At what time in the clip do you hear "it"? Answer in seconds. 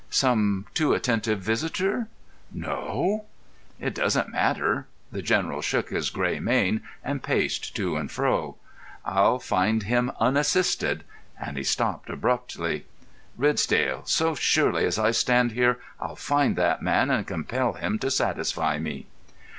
3.79-3.93